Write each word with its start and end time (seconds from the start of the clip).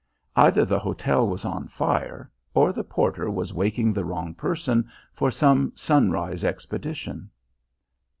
Either 0.35 0.65
the 0.65 0.79
hotel 0.79 1.27
was 1.27 1.45
on 1.45 1.67
fire 1.67 2.31
or 2.55 2.73
the 2.73 2.83
porter 2.83 3.29
was 3.29 3.53
waking 3.53 3.93
the 3.93 4.03
wrong 4.03 4.33
person 4.33 4.89
for 5.13 5.29
some 5.29 5.71
sunrise 5.75 6.43
expedition. 6.43 7.29